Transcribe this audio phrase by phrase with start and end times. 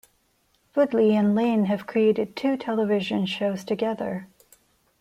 [0.75, 4.27] Woodley and Lane have created two television shows together.